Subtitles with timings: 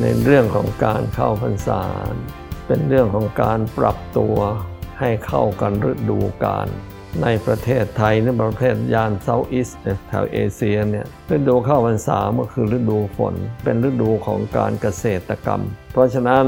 [0.00, 1.82] ในเรื่องของการเข้าพรรษา
[2.66, 4.36] เป็นเรื่องของการปรับตัว
[5.00, 6.68] ให้เข้ากันฤดูกาล
[7.22, 13.34] ในประเทศไทยในประเทศยานเซาท์อีสต์แถวเอเชียเนี่ยฤดูเข้าพรรษาก็คือฤดูฝน
[13.64, 15.62] เป็นฤดูของการเกษตรกรรม
[15.92, 16.44] เพราะฉะนั้น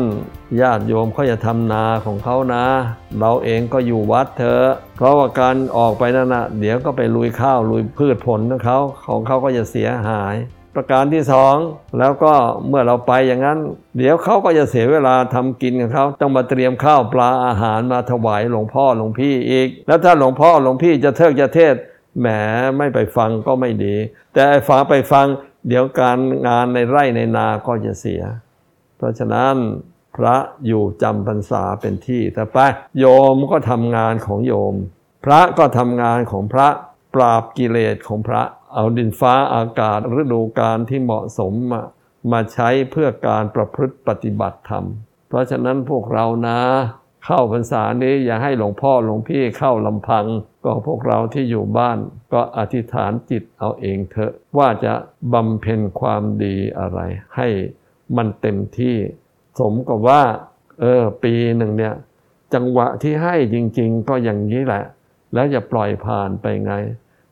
[0.61, 2.64] ญาติโยมเขาจะทำนาของเขานะ
[3.20, 10.34] เราเองก็อยู่วัดเถอะเพราะว่าการออกไปนั่นนะเดี๋ยวก็ไปลุยข้าวลุยพืชผลของเขาของเขาก็จะเสียหาย
[10.74, 11.55] ประการที่สอง
[11.98, 12.33] แล้วก็
[12.69, 13.59] เมื่อเราไปอย่างนั้น
[13.98, 21.74] เดี๋ยวเขาก็จะเสียเวลาทำกินกับเขาต้องมาเตรียมข้าวปลาอาหารมาถวายหลวงพ่อหลวงพี่อีก แล้วถ้าหลวงพ่อหลวงพี่จะเทิกจะเทศ
[22.20, 22.27] แหม
[22.78, 23.97] ไม่ไปฟังก็ไม่ดี
[24.34, 25.27] แต่ฟังไปฟัง
[25.69, 28.22] เดี๋ยวการงานในไร่ในนาก็จะเสีย
[28.97, 29.55] เพราะฉะนั้น
[30.16, 30.36] พระ
[30.66, 32.58] อยู่จำพรรษาเป็นที่แต่ไป
[32.98, 34.75] โยมก็ทำงานของโยม
[35.25, 36.69] พระก็ทำงานของพระ
[37.15, 38.43] ปราบกิเลสของพระ
[38.75, 41.83] เอาดินฟ้าอากาศฤดูกาลที่เหมาะสมมา
[42.33, 44.84] มาใช้เพื่อการประพฤติปฏิบัติธรรม
[45.29, 46.61] เพราะฉะนั้นพวกเรานะ
[47.25, 50.25] เข้าพรรษานี้อย่าให้หลวงพ่อหลวงพี่เข้าลำพัง
[50.65, 51.98] ก็พวกเราที่อยู่บ้าน
[52.33, 54.95] ก็อธิษฐานจิตเอาเองเถอะ ว่าจะ
[55.33, 57.01] บำเพ็ญความดีอะไร
[57.37, 57.48] ให้
[58.17, 58.97] มันเต็มที่
[59.59, 60.23] สมกับว่า
[60.81, 61.95] เออ ปีหนึ่งเนี่ย
[62.55, 64.85] จังหวะที่ให้จริง ๆ ก็อย่างนี้แหละ
[65.35, 66.73] แล้วจะปล่อยผ่านไปไง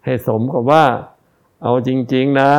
[0.05, 0.85] ให้สมกับว่า
[1.63, 2.51] เอาจริง ๆ นะ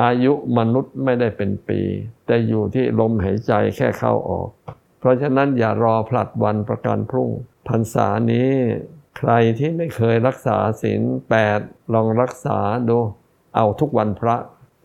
[0.00, 1.80] อายุมนุษย์ไม่ได้เป็นปี
[2.26, 4.48] แต่อยู่ที่ลมหายใจแค่เข้าออก
[4.98, 7.30] เพราะฉะนั้นอย่ารอผลัดวันประกันพรุ่ง
[7.68, 8.52] พรรษานี้
[9.18, 11.60] ใครที่ไม่เคยรักษาศีลแปด
[11.94, 12.98] ลองรักษาดู
[13.56, 14.36] เอาทุกวันพระ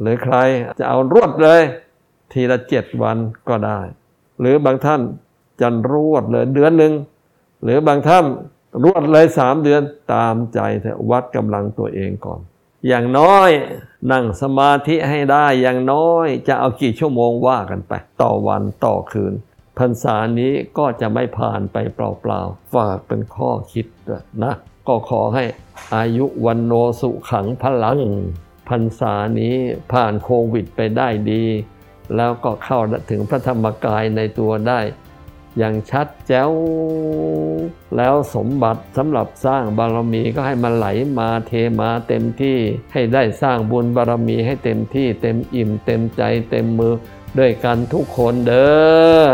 [0.02, 0.36] หรือใคร
[0.80, 1.62] จะเอารวดเลย
[2.32, 3.18] ทีละเจ็ดวัน
[3.50, 3.80] ก็ได้
[4.40, 5.02] หรือบางท่าน
[5.62, 6.94] จันรวดเลยเดือนหนึ่ง
[7.64, 8.26] หรือบางท่าน
[8.84, 9.82] รวดเลยสามเดือน
[10.14, 12.42] ตามใจแต่วัดกำลังตัวเองก่อน
[12.88, 13.50] อย่างน้อย
[14.12, 19.34] นั่งสมาธิให้ได้อย่างน้อยจะเอากี่ชั่วโมงว่ากันไป ต่อวันต่อคืน
[19.78, 23.86] พรรษานี้ก็จะไม่ผ่านไปเปล่าๆ ฝากเป็นข้อคิด
[24.44, 24.54] นะ
[24.88, 25.44] ก็ขอให้
[25.96, 28.00] อายุวันโนสุขังพลัง
[28.70, 29.56] พรรษานี้
[29.92, 31.46] ผ่านโควิดไปได้ดี
[32.16, 34.80] แล้วก็เข้าถึงพระธรรมกายในตัวได้
[35.58, 36.52] อย่างชัดแจ้ว
[37.98, 40.88] แล้วสมบัติสำหรับสร้างบารมีก็ให้มันไหล
[41.18, 42.58] มาเทมาเต็มที่
[42.94, 46.94] ให้ได้สร้างบุญบารมีให้เต็มที่เต็มอิ่มเต็มใจเต็มมือ
[47.40, 48.68] ด้วยกันทุกคนเด้
[49.22, 49.28] อ